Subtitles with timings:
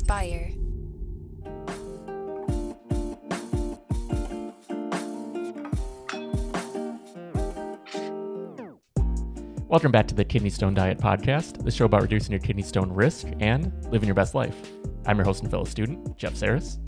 [0.00, 0.50] inspire.
[9.68, 12.90] Welcome back to the Kidney Stone Diet Podcast, the show about reducing your kidney stone
[12.90, 14.56] risk and living your best life.
[15.06, 16.78] I'm your host and fellow student, Jeff Saris.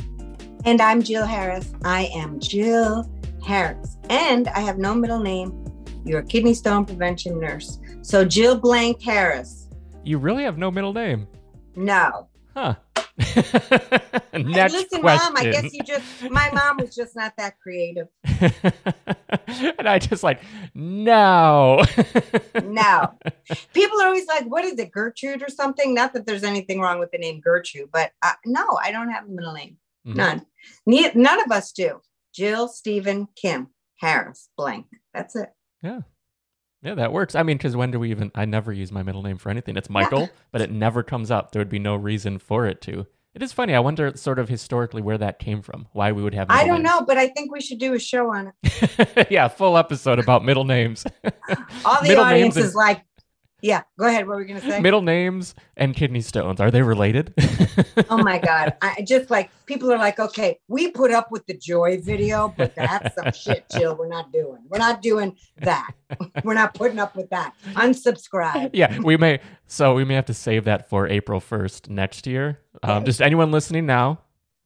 [0.64, 1.72] And I'm Jill Harris.
[1.84, 3.08] I am Jill
[3.44, 3.98] Harris.
[4.10, 5.64] And I have no middle name.
[6.04, 7.78] You're a kidney stone prevention nurse.
[8.00, 9.68] So Jill Blank Harris.
[10.02, 11.28] You really have no middle name.
[11.76, 12.28] No.
[12.56, 12.74] Huh.
[13.18, 15.34] Next Listen, question.
[15.34, 18.08] mom, I guess you just my mom was just not that creative.
[18.24, 20.40] and I just like,
[20.74, 21.84] no.
[22.64, 23.14] no.
[23.74, 25.94] People are always like, what is it, Gertrude or something?
[25.94, 29.26] Not that there's anything wrong with the name Gertrude, but uh, no, I don't have
[29.26, 29.76] a middle name.
[30.06, 30.16] Mm-hmm.
[30.16, 30.46] None.
[30.86, 32.00] Ne- none of us do.
[32.34, 34.86] Jill, Stephen, Kim, Harris, blank.
[35.12, 35.50] That's it.
[35.82, 36.00] Yeah.
[36.82, 37.34] Yeah, that works.
[37.34, 38.32] I mean, because when do we even?
[38.34, 39.76] I never use my middle name for anything.
[39.76, 41.52] It's Michael, but it never comes up.
[41.52, 43.06] There would be no reason for it to.
[43.34, 43.74] It is funny.
[43.74, 45.86] I wonder, sort of historically, where that came from.
[45.92, 46.48] Why we would have.
[46.50, 46.84] I don't names.
[46.84, 49.26] know, but I think we should do a show on it.
[49.30, 51.06] yeah, full episode about middle names.
[51.84, 53.02] All the middle audience is like,
[53.62, 54.26] yeah, go ahead.
[54.26, 54.80] What were we going to say?
[54.80, 56.60] Middle names and kidney stones.
[56.60, 57.32] Are they related?
[58.10, 58.74] oh my God.
[58.82, 62.74] I just like people are like, okay, we put up with the joy video, but
[62.74, 63.94] that's some shit, Jill.
[63.94, 64.58] We're not doing.
[64.68, 65.92] We're not doing that.
[66.44, 67.54] We're not putting up with that.
[67.74, 68.70] Unsubscribe.
[68.72, 69.38] Yeah, we may.
[69.68, 72.58] So we may have to save that for April 1st next year.
[72.82, 74.18] Um, just anyone listening now,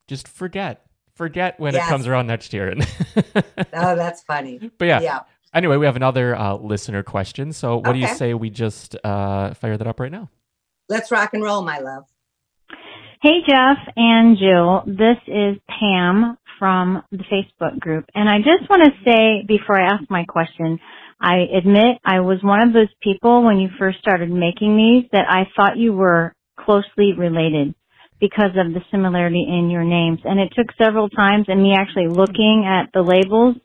[0.08, 0.86] just forget.
[1.14, 1.86] Forget when yes.
[1.86, 2.75] it comes around next year.
[3.36, 4.70] oh, that's funny.
[4.78, 5.00] But yeah.
[5.00, 5.20] Yeah.
[5.56, 7.50] Anyway, we have another uh, listener question.
[7.50, 7.92] So, what okay.
[7.94, 10.28] do you say we just uh, fire that up right now?
[10.90, 12.04] Let's rock and roll, my love.
[13.22, 14.82] Hey, Jeff and Jill.
[14.86, 18.04] This is Pam from the Facebook group.
[18.14, 20.78] And I just want to say before I ask my question,
[21.18, 25.24] I admit I was one of those people when you first started making these that
[25.26, 27.74] I thought you were closely related
[28.20, 30.20] because of the similarity in your names.
[30.24, 33.56] And it took several times and me actually looking at the labels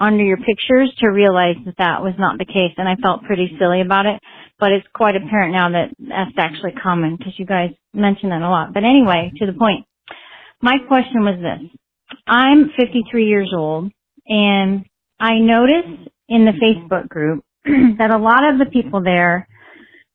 [0.00, 2.72] under your pictures to realize that that was not the case.
[2.76, 4.20] And I felt pretty silly about it,
[4.58, 8.48] but it's quite apparent now that that's actually common because you guys mention that a
[8.48, 8.72] lot.
[8.72, 9.86] But anyway, to the point,
[10.60, 11.70] my question was this.
[12.26, 13.90] I'm 53 years old
[14.26, 14.84] and
[15.18, 19.48] I noticed in the Facebook group that a lot of the people there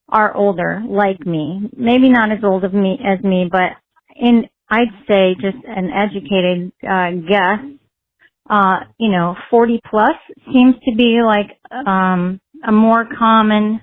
[0.10, 1.70] are older, like me.
[1.76, 3.72] Maybe not as old of me as me, but
[4.16, 7.77] in I'd say just an educated uh, guess
[8.50, 10.16] uh, you know, 40 plus
[10.54, 13.82] seems to be like, um, a more common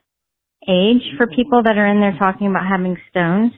[0.69, 3.53] age for people that are in there talking about having stones.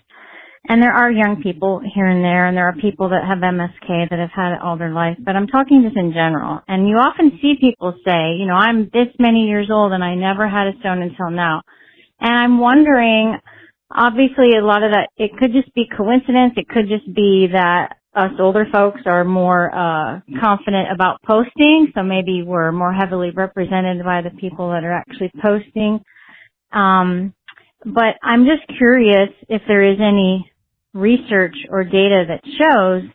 [0.68, 4.10] And there are young people here and there, and there are people that have MSK
[4.10, 6.58] that have had it all their life, but I'm talking just in general.
[6.66, 10.16] And you often see people say, you know, I'm this many years old and I
[10.16, 11.62] never had a stone until now.
[12.18, 13.38] And I'm wondering,
[13.94, 16.54] obviously a lot of that, it could just be coincidence.
[16.56, 22.02] It could just be that us older folks are more uh, confident about posting, so
[22.02, 26.00] maybe we're more heavily represented by the people that are actually posting.
[26.72, 27.34] Um,
[27.84, 30.50] but I'm just curious if there is any
[30.94, 33.10] research or data that shows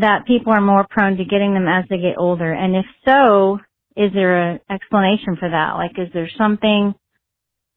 [0.00, 3.60] that people are more prone to getting them as they get older, and if so,
[3.96, 5.74] is there an explanation for that?
[5.74, 6.94] Like, is there something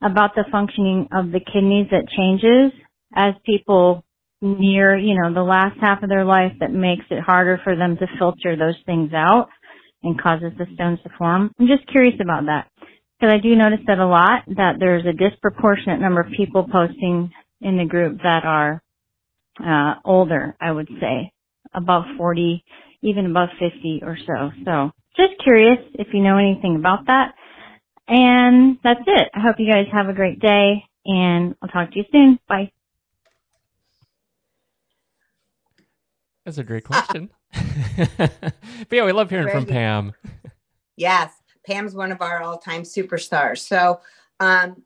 [0.01, 2.73] about the functioning of the kidneys that changes
[3.15, 4.03] as people
[4.41, 7.97] near, you know, the last half of their life that makes it harder for them
[7.97, 9.49] to filter those things out
[10.03, 11.51] and causes the stones to form.
[11.59, 12.67] I'm just curious about that.
[13.19, 17.31] Because I do notice that a lot, that there's a disproportionate number of people posting
[17.61, 18.81] in the group that are
[19.63, 21.33] uh, older, I would say,
[21.73, 22.63] above 40,
[23.01, 24.51] even above 50 or so.
[24.65, 27.33] So just curious if you know anything about that.
[28.07, 29.29] And that's it.
[29.35, 32.39] I hope you guys have a great day and I'll talk to you soon.
[32.47, 32.71] Bye.
[36.49, 37.29] That's a great question.
[38.07, 40.13] but yeah, we love hearing from Pam.
[40.95, 41.31] Yes,
[41.63, 43.59] Pam's one of our all-time superstars.
[43.59, 44.01] So,
[44.39, 44.81] um,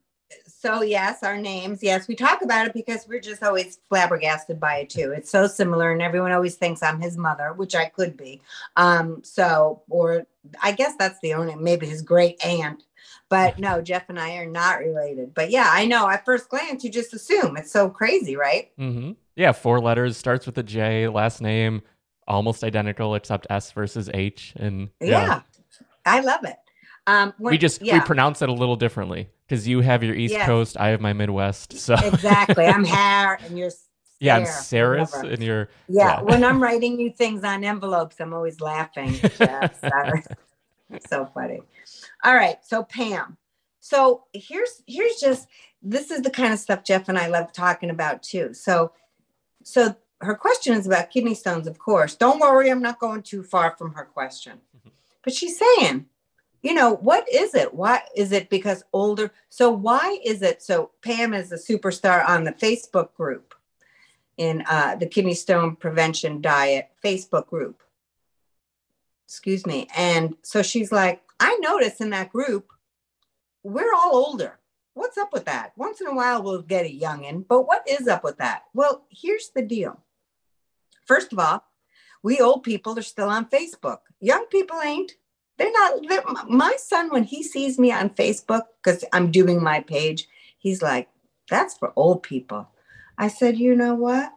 [0.46, 1.82] so yes, our names.
[1.82, 5.14] Yes, we talk about it because we're just always flabbergasted by it too.
[5.16, 8.42] It's so similar, and everyone always thinks I'm his mother, which I could be.
[8.76, 10.28] Um, so, or
[10.62, 12.84] I guess that's the only maybe his great aunt.
[13.30, 15.34] But no, Jeff and I are not related.
[15.34, 16.10] But yeah, I know.
[16.10, 18.70] At first glance, you just assume it's so crazy, right?
[18.78, 19.14] Mm-hmm.
[19.36, 21.82] Yeah, four letters, starts with a J, last name
[22.28, 24.54] almost identical except S versus H.
[24.56, 25.42] And yeah, yeah
[26.06, 26.58] I love it.
[27.06, 27.96] Um, we just yeah.
[27.96, 30.46] we pronounce it a little differently because you have your East yes.
[30.46, 31.78] Coast, I have my Midwest.
[31.78, 33.72] So exactly, I'm Hair and you're
[34.20, 36.20] yeah, I'm Saris, and you're yeah.
[36.20, 36.22] yeah.
[36.22, 39.14] when I'm writing you things on envelopes, I'm always laughing.
[41.10, 41.62] so funny.
[42.24, 43.36] All right, so Pam.
[43.82, 45.50] So here's here's just
[45.82, 48.54] this is the kind of stuff Jeff and I love talking about too.
[48.54, 48.94] So
[49.64, 52.16] so her question is about kidney stones, of course.
[52.16, 54.60] Don't worry, I'm not going too far from her question.
[55.24, 56.06] But she's saying,
[56.62, 57.74] you know, what is it?
[57.74, 59.32] Why is it because older?
[59.50, 60.62] So, why is it?
[60.62, 63.54] So, Pam is a superstar on the Facebook group
[64.38, 67.84] in uh, the kidney stone prevention diet Facebook group.
[69.28, 69.88] Excuse me.
[69.96, 72.72] And so she's like, I notice in that group,
[73.64, 74.60] we're all older.
[74.94, 75.74] What's up with that?
[75.76, 78.64] Once in a while, we'll get a youngin, but what is up with that?
[78.74, 80.00] Well, here's the deal.
[81.06, 81.66] First of all,
[82.22, 84.00] we old people are still on Facebook.
[84.20, 85.14] Young people ain't.
[85.58, 86.08] They're not.
[86.08, 90.82] They're, my son, when he sees me on Facebook, because I'm doing my page, he's
[90.82, 91.10] like,
[91.50, 92.70] that's for old people.
[93.18, 94.32] I said, you know what?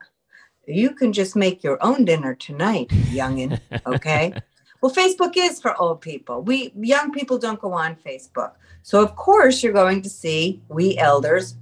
[0.66, 3.60] You can just make your own dinner tonight, youngin.
[3.86, 4.34] Okay.
[4.80, 6.42] well, Facebook is for old people.
[6.42, 8.52] We young people don't go on Facebook.
[8.82, 11.56] So of course you're going to see we elders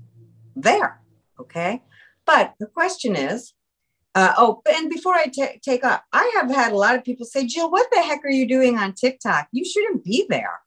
[0.57, 1.01] there.
[1.41, 1.83] Okay.
[2.27, 3.53] But the question is,
[4.15, 7.27] uh, oh, and before I t- take off, I have had a lot of people
[7.27, 9.49] say, Jill, what the heck are you doing on TikTok?
[9.51, 10.61] You shouldn't be there.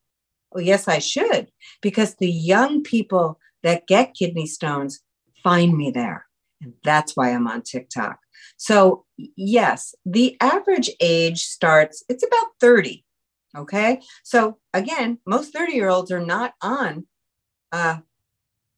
[0.51, 1.49] Well, yes, I should,
[1.81, 5.01] because the young people that get kidney stones
[5.43, 6.25] find me there.
[6.61, 8.19] And that's why I'm on TikTok.
[8.57, 13.03] So, yes, the average age starts, it's about 30.
[13.55, 14.01] Okay.
[14.23, 17.07] So, again, most 30 year olds are not on
[17.71, 17.97] uh,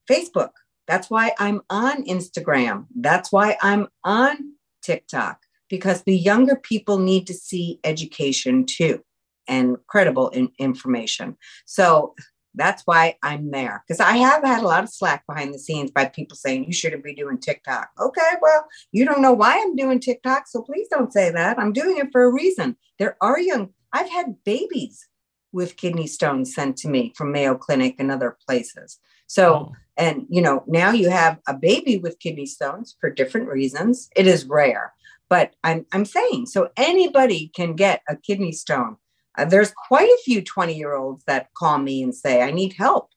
[0.10, 0.52] Facebook.
[0.88, 2.88] That's why I'm on Instagram.
[2.96, 9.04] That's why I'm on TikTok because the younger people need to see education too
[9.48, 11.38] and credible in- information.
[11.66, 12.16] So
[12.56, 15.92] that's why I'm there because I have had a lot of slack behind the scenes
[15.92, 17.90] by people saying you shouldn't be doing TikTok.
[18.00, 21.60] Okay, well, you don't know why I'm doing TikTok, so please don't say that.
[21.60, 22.76] I'm doing it for a reason.
[22.98, 25.08] There are young, I've had babies
[25.52, 29.00] with kidney stones sent to me from Mayo Clinic and other places.
[29.28, 29.76] So, oh.
[29.98, 34.10] and you know, now you have a baby with kidney stones for different reasons.
[34.16, 34.94] It is rare,
[35.30, 38.98] but I'm I'm saying so anybody can get a kidney stone.
[39.40, 42.74] Uh, there's quite a few 20 year olds that call me and say, I need
[42.74, 43.10] help.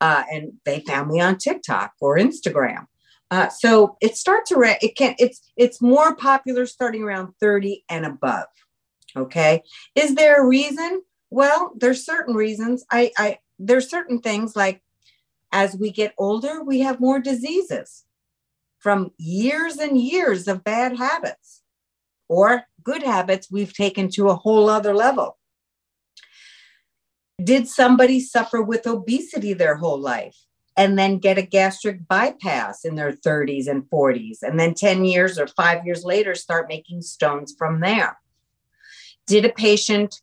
[0.00, 2.86] Uh, and they found me on TikTok or Instagram.
[3.30, 8.04] Uh, so it starts around, it can, it's, it's more popular starting around 30 and
[8.04, 8.46] above.
[9.16, 9.62] Okay.
[9.94, 11.02] Is there a reason?
[11.30, 12.84] Well, there's certain reasons.
[12.90, 14.82] I, I, there's certain things like
[15.52, 18.04] as we get older, we have more diseases
[18.80, 21.62] from years and years of bad habits
[22.28, 25.38] or good habits we've taken to a whole other level.
[27.42, 30.36] Did somebody suffer with obesity their whole life
[30.76, 35.38] and then get a gastric bypass in their 30s and 40s, and then 10 years
[35.38, 38.18] or five years later start making stones from there?
[39.26, 40.20] Did a patient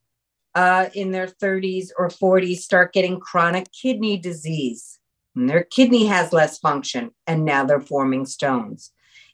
[0.56, 5.00] uh, in their 30s or 40s start getting chronic kidney disease?
[5.36, 8.92] And their kidney has less function, and now they're forming stones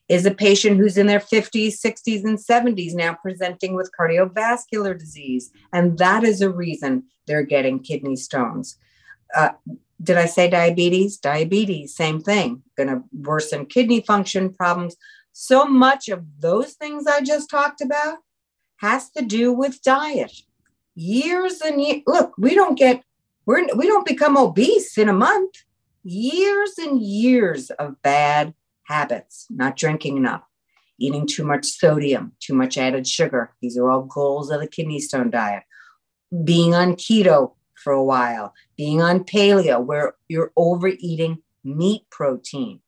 [0.09, 5.51] is a patient who's in their 50s, 60s, and 70s now presenting with cardiovascular disease.
[5.73, 8.77] And that is a reason they're getting kidney stones.
[9.35, 9.49] Uh,
[10.01, 11.17] did I say diabetes?
[11.17, 14.95] Diabetes, same thing, going to worsen kidney function problems.
[15.33, 18.19] So much of those things I just talked about
[18.77, 20.31] has to do with diet.
[20.95, 22.01] Years and years.
[22.07, 23.03] Look, we don't get,
[23.45, 25.53] we're, we don't become obese in a month.
[26.03, 28.53] Years and years of bad
[28.87, 30.43] habits, not drinking enough,
[30.99, 33.53] eating too much sodium, too much added sugar.
[33.61, 35.63] These are all goals of the kidney stone diet.
[36.43, 42.81] Being on keto for a while, being on paleo, where you're overeating meat protein.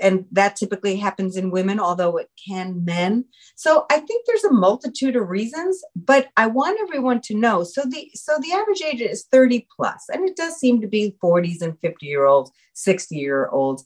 [0.00, 3.24] and that typically happens in women, although it can men.
[3.56, 7.64] So I think there's a multitude of reasons, but I want everyone to know.
[7.64, 11.16] So the so the average age is 30 plus, and it does seem to be
[11.22, 13.84] 40s and 50 year olds, 60 year olds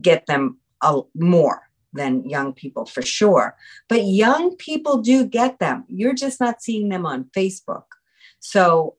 [0.00, 3.56] get them a, more than young people for sure.
[3.88, 5.84] But young people do get them.
[5.88, 7.84] You're just not seeing them on Facebook.
[8.42, 8.96] So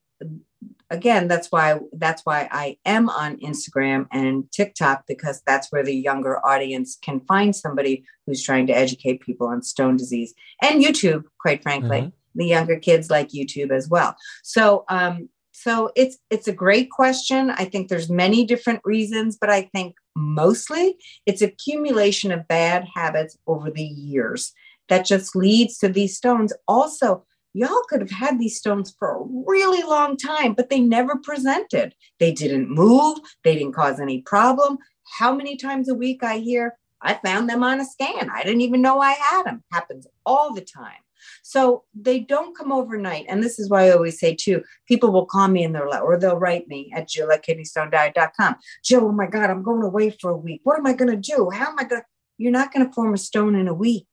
[0.89, 5.95] again that's why that's why i am on instagram and tiktok because that's where the
[5.95, 11.23] younger audience can find somebody who's trying to educate people on stone disease and youtube
[11.39, 12.09] quite frankly mm-hmm.
[12.35, 14.15] the younger kids like youtube as well.
[14.43, 17.51] So um so it's it's a great question.
[17.51, 20.95] I think there's many different reasons but i think mostly
[21.25, 24.51] it's accumulation of bad habits over the years
[24.89, 26.53] that just leads to these stones.
[26.67, 31.17] Also y'all could have had these stones for a really long time, but they never
[31.17, 31.93] presented.
[32.19, 34.77] They didn't move, they didn't cause any problem.
[35.17, 38.29] How many times a week I hear, I found them on a scan.
[38.29, 39.63] I didn't even know I had them.
[39.71, 40.93] Happens all the time.
[41.41, 43.25] So they don't come overnight.
[43.29, 46.01] And this is why I always say, too, people will call me and they're like,
[46.01, 48.55] or they'll write me at Jill kidneystonediet.com.
[48.83, 50.61] Jill, oh my God, I'm going away for a week.
[50.63, 51.49] What am I going to do?
[51.49, 52.07] How am I going to?
[52.37, 54.07] You're not going to form a stone in a week.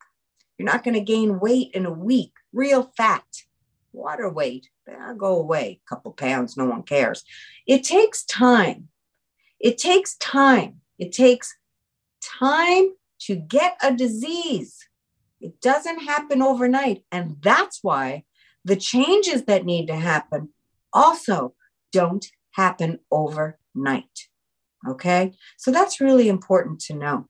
[0.60, 3.24] You're not going to gain weight in a week real fat,
[3.94, 4.68] water weight.
[5.00, 7.24] I'll go away, a couple pounds, no one cares.
[7.66, 8.88] It takes time.
[9.58, 10.82] It takes time.
[10.98, 11.56] It takes
[12.22, 12.90] time
[13.20, 14.86] to get a disease.
[15.40, 17.04] It doesn't happen overnight.
[17.10, 18.24] And that's why
[18.62, 20.50] the changes that need to happen
[20.92, 21.54] also
[21.90, 24.28] don't happen overnight.
[24.86, 25.32] Okay.
[25.56, 27.28] So that's really important to know.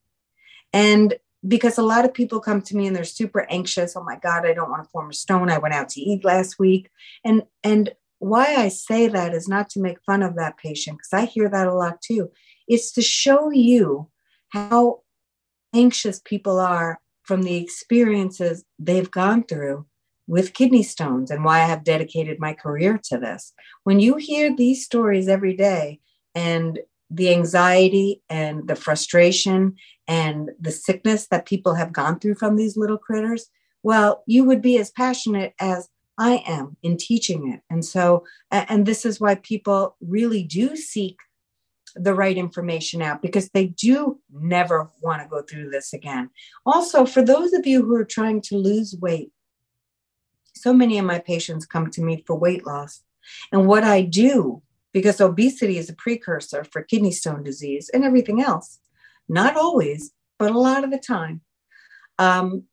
[0.72, 1.14] And
[1.46, 3.96] because a lot of people come to me and they're super anxious.
[3.96, 5.50] Oh my god i don't want to form a stone.
[5.50, 6.90] I went out to eat last week.
[7.24, 11.14] And and why i say that is not to make fun of that patient because
[11.14, 12.30] i hear that a lot too
[12.68, 14.08] it's to show you
[14.50, 15.00] how
[15.74, 19.86] anxious people are from the experiences they've gone through
[20.26, 23.52] with kidney stones and why i have dedicated my career to this.
[23.84, 26.00] When you hear these stories every day
[26.34, 26.78] and
[27.10, 29.76] the anxiety and the frustration
[30.06, 33.50] and the sickness that people have gone through from these little critters,
[33.82, 35.88] well, you would be as passionate as
[36.18, 37.60] I am in teaching it.
[37.70, 41.16] And so, and this is why people really do seek
[41.96, 46.30] the right information out because they do never want to go through this again.
[46.66, 49.32] Also, for those of you who are trying to lose weight,
[50.54, 53.02] so many of my patients come to me for weight loss.
[53.50, 58.42] And what I do, because obesity is a precursor for kidney stone disease and everything
[58.42, 58.78] else,
[59.28, 61.40] not always, but a lot of the time.
[62.18, 62.64] Um,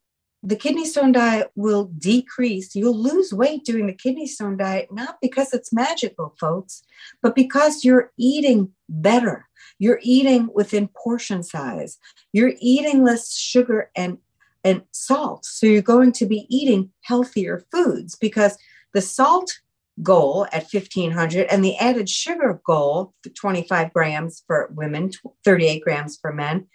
[0.43, 2.75] the kidney stone diet will decrease.
[2.75, 6.83] You'll lose weight doing the kidney stone diet, not because it's magical, folks,
[7.21, 9.47] but because you're eating better.
[9.79, 11.97] You're eating within portion size.
[12.33, 14.19] You're eating less sugar and,
[14.63, 15.45] and salt.
[15.45, 18.57] So you're going to be eating healthier foods because
[18.93, 19.59] the salt
[20.03, 25.11] goal at 1500 and the added sugar goal 25 grams for women
[25.43, 26.67] 38 grams for men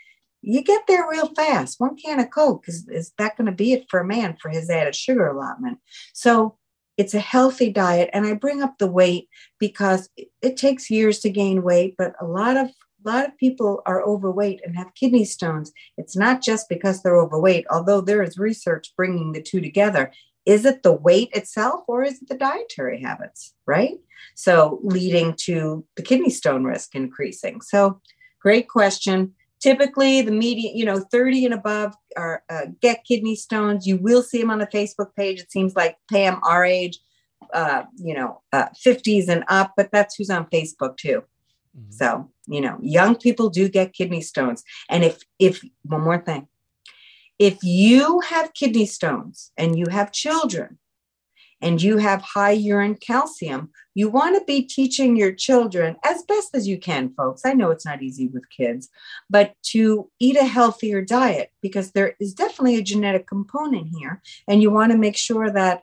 [0.43, 1.79] you get there real fast.
[1.79, 4.49] One can of coke is, is that going to be it for a man for
[4.49, 5.79] his added sugar allotment?
[6.13, 6.59] So
[6.99, 9.27] it's a healthy diet and i bring up the weight
[9.59, 12.69] because it, it takes years to gain weight but a lot of
[13.05, 15.73] a lot of people are overweight and have kidney stones.
[15.99, 20.13] It's not just because they're overweight, although there is research bringing the two together
[20.45, 23.99] is it the weight itself or is it the dietary habits, right?
[24.35, 27.61] So leading to the kidney stone risk increasing.
[27.61, 28.01] So
[28.41, 29.35] great question.
[29.61, 33.87] Typically, the median, you know, 30 and above are uh, get kidney stones.
[33.87, 35.41] You will see them on the Facebook page.
[35.41, 36.99] It seems like Pam, our age,
[37.55, 41.23] uh, you know, uh, 50s and up, but that's who's on Facebook too.
[41.79, 41.93] Mm-hmm.
[41.93, 44.65] So, you know, young people do get kidney stones.
[44.91, 46.49] And if, if, one more thing,
[47.39, 50.79] if you have kidney stones and you have children
[51.61, 56.55] and you have high urine calcium, you want to be teaching your children as best
[56.55, 57.43] as you can, folks.
[57.45, 58.89] I know it's not easy with kids,
[59.31, 64.21] but to eat a healthier diet because there is definitely a genetic component here.
[64.49, 65.83] And you want to make sure that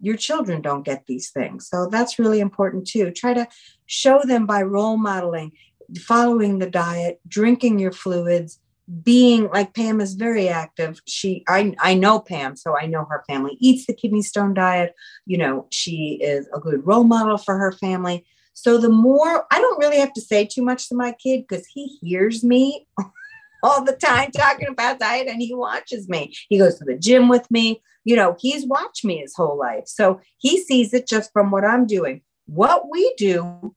[0.00, 1.68] your children don't get these things.
[1.68, 3.10] So that's really important too.
[3.10, 3.48] Try to
[3.86, 5.52] show them by role modeling,
[6.00, 8.60] following the diet, drinking your fluids,
[9.02, 11.00] being like Pam is very active.
[11.06, 14.94] She, I, I know Pam, so I know her family eats the kidney stone diet.
[15.26, 18.26] You know, she is a good role model for her family.
[18.52, 21.66] So the more I don't really have to say too much to my kid because
[21.66, 22.86] he hears me
[23.62, 26.34] all the time talking about diet and he watches me.
[26.48, 27.82] He goes to the gym with me.
[28.04, 29.84] You know, he's watched me his whole life.
[29.86, 32.20] So he sees it just from what I'm doing.
[32.46, 33.74] What we do,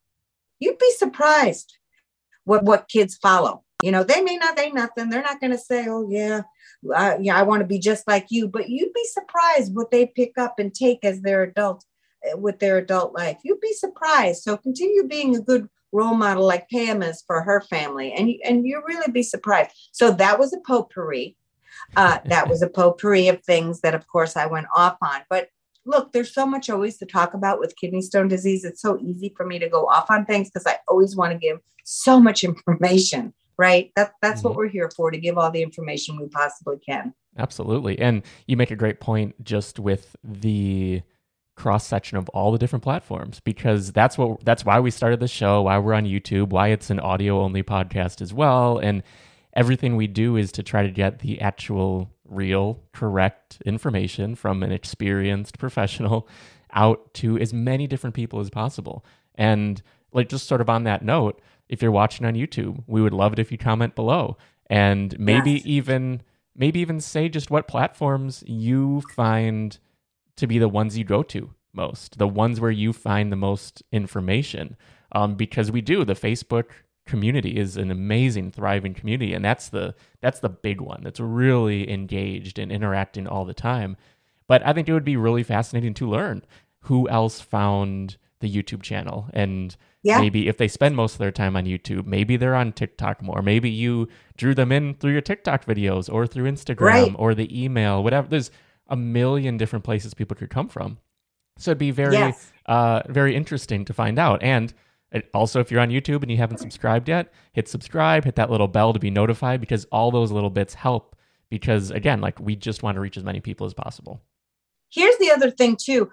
[0.60, 1.78] you'd be surprised
[2.44, 3.64] what, what kids follow.
[3.84, 5.10] You know, they may not say nothing.
[5.10, 6.42] They're not going to say, oh, yeah,
[6.94, 8.48] uh, yeah, I want to be just like you.
[8.48, 11.86] But you'd be surprised what they pick up and take as their adult
[12.24, 13.38] eh, with their adult life.
[13.44, 14.42] You'd be surprised.
[14.44, 18.66] So continue being a good role model like Pam is for her family, and and
[18.66, 19.72] you really be surprised.
[19.92, 21.38] So that was a potpourri.
[21.96, 25.22] Uh, that was a potpourri of things that, of course, I went off on.
[25.30, 25.50] But
[25.86, 28.66] look, there's so much always to talk about with kidney stone disease.
[28.66, 31.38] It's so easy for me to go off on things because I always want to
[31.38, 33.34] give so much information.
[33.58, 33.92] Right?
[33.96, 34.50] That that's mm-hmm.
[34.50, 37.14] what we're here for to give all the information we possibly can.
[37.38, 41.02] Absolutely, and you make a great point just with the
[41.56, 45.28] cross section of all the different platforms because that's what that's why we started the
[45.28, 49.04] show, why we're on YouTube, why it's an audio only podcast as well, and
[49.54, 54.72] everything we do is to try to get the actual real correct information from an
[54.72, 56.28] experienced professional
[56.74, 59.04] out to as many different people as possible.
[59.36, 59.82] And
[60.14, 63.34] like just sort of on that note, if you're watching on YouTube, we would love
[63.34, 64.38] it if you comment below
[64.70, 65.62] and maybe yes.
[65.66, 66.22] even
[66.56, 69.80] maybe even say just what platforms you find
[70.36, 73.84] to be the ones you go to most, the ones where you find the most
[73.92, 74.76] information.
[75.14, 76.66] Um, because we do the Facebook
[77.06, 81.90] community is an amazing, thriving community, and that's the that's the big one that's really
[81.90, 83.96] engaged and interacting all the time.
[84.48, 86.44] But I think it would be really fascinating to learn
[86.82, 90.20] who else found the YouTube channel and yeah.
[90.20, 93.42] maybe if they spend most of their time on YouTube, maybe they're on TikTok more.
[93.42, 97.16] Maybe you drew them in through your TikTok videos or through Instagram right.
[97.16, 98.28] or the email, whatever.
[98.28, 98.52] There's
[98.88, 100.98] a million different places people could come from.
[101.58, 102.52] So it'd be very, yes.
[102.68, 104.44] uh, very interesting to find out.
[104.44, 104.74] And
[105.34, 108.68] also, if you're on YouTube and you haven't subscribed yet, hit subscribe, hit that little
[108.68, 111.16] bell to be notified because all those little bits help.
[111.50, 114.22] Because again, like we just want to reach as many people as possible.
[114.92, 116.10] Here's the other thing, too.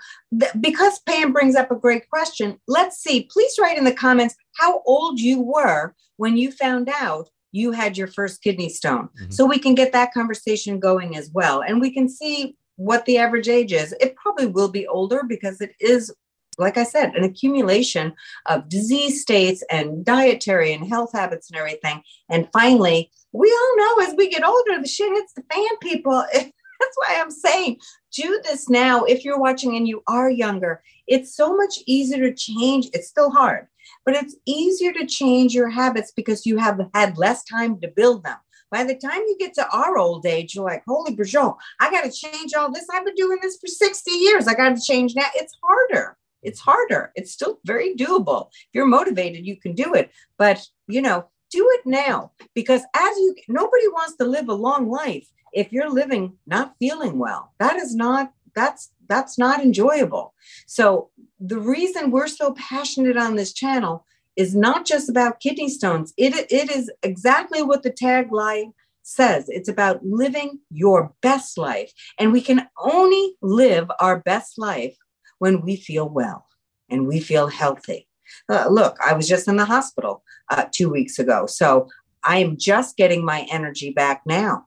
[0.60, 3.28] Because Pam brings up a great question, let's see.
[3.30, 7.96] Please write in the comments how old you were when you found out you had
[7.96, 9.08] your first kidney stone.
[9.08, 9.30] Mm-hmm.
[9.30, 11.62] So we can get that conversation going as well.
[11.62, 13.94] And we can see what the average age is.
[14.00, 16.12] It probably will be older because it is,
[16.58, 18.12] like I said, an accumulation
[18.46, 22.02] of disease states and dietary and health habits and everything.
[22.28, 26.24] And finally, we all know as we get older, the shit hits the fan, people.
[26.34, 27.78] That's why I'm saying
[28.14, 29.04] do this now.
[29.04, 32.88] If you're watching and you are younger, it's so much easier to change.
[32.92, 33.66] It's still hard,
[34.06, 38.24] but it's easier to change your habits because you have had less time to build
[38.24, 38.36] them.
[38.70, 42.04] By the time you get to our old age, you're like, holy Bergeron, I got
[42.04, 42.86] to change all this.
[42.92, 44.48] I've been doing this for 60 years.
[44.48, 45.26] I got to change now.
[45.34, 46.16] It's harder.
[46.42, 47.12] It's harder.
[47.14, 48.48] It's still very doable.
[48.48, 50.10] If you're motivated, you can do it.
[50.38, 54.90] But, you know, do it now because as you, nobody wants to live a long
[54.90, 57.52] life if you're living not feeling well.
[57.58, 60.34] That is not, that's, that's not enjoyable.
[60.66, 64.04] So the reason we're so passionate on this channel
[64.36, 66.12] is not just about kidney stones.
[66.16, 69.48] It, it is exactly what the tagline says.
[69.48, 71.92] It's about living your best life.
[72.18, 74.96] And we can only live our best life
[75.38, 76.46] when we feel well
[76.88, 78.08] and we feel healthy.
[78.48, 81.46] Uh, look, I was just in the hospital uh, two weeks ago.
[81.46, 81.88] So
[82.24, 84.66] I am just getting my energy back now.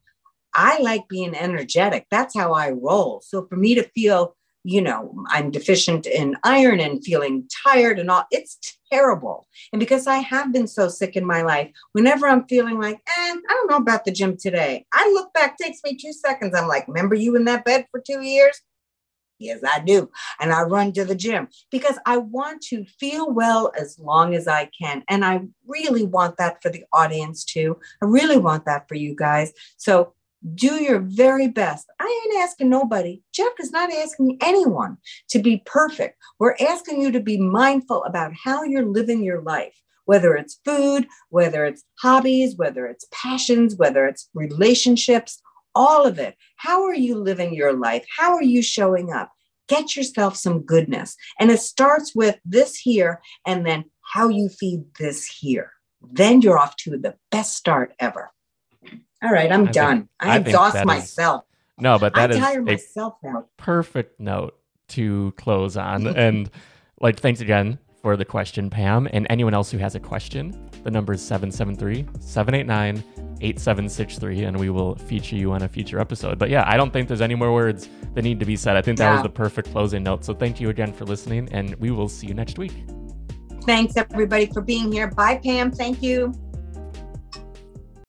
[0.58, 2.08] I like being energetic.
[2.12, 3.22] That's how I roll.
[3.22, 4.36] So for me to feel
[4.67, 8.26] you know, I'm deficient in iron and feeling tired and all.
[8.32, 9.48] It's terrible.
[9.72, 13.00] And because I have been so sick in my life, whenever I'm feeling like, eh,
[13.08, 16.54] I don't know about the gym today, I look back, takes me two seconds.
[16.54, 18.60] I'm like, remember you in that bed for two years?
[19.39, 20.10] Yes, I do.
[20.41, 24.50] And I run to the gym because I want to feel well as long as
[24.50, 25.04] I can.
[25.08, 27.80] And I really want that for the audience too.
[28.02, 29.54] I really want that for you guys.
[29.78, 30.13] So
[30.54, 31.88] do your very best.
[32.00, 33.21] I ain't asking nobody.
[33.34, 34.97] Jeff is not asking anyone
[35.30, 36.17] to be perfect.
[36.39, 41.08] We're asking you to be mindful about how you're living your life, whether it's food,
[41.30, 45.41] whether it's hobbies, whether it's passions, whether it's relationships,
[45.76, 46.36] all of it.
[46.58, 48.06] How are you living your life?
[48.17, 49.32] How are you showing up?
[49.67, 51.15] Get yourself some goodness.
[51.39, 55.71] And it starts with this here and then how you feed this here.
[56.02, 58.32] Then you're off to the best start ever.
[59.24, 59.98] All right, I'm I done.
[59.98, 61.44] Think, I, I exhaust myself.
[61.44, 63.48] Is, no, but that I is myself out.
[63.58, 66.08] perfect note to close on.
[66.18, 66.50] and
[67.00, 69.08] like, thanks again for the question, Pam.
[69.12, 73.04] And anyone else who has a question, the number is 773 789
[73.42, 76.40] 8763 and we will feature you on a future episode.
[76.40, 78.78] But yeah, I don't think there's any more words that need to be said.
[78.78, 80.26] I think that was the perfect closing note.
[80.26, 82.74] So thank you again for listening and we will see you next week.
[83.64, 85.10] Thanks everybody for being here.
[85.10, 85.72] Bye, Pam.
[85.72, 86.34] Thank you.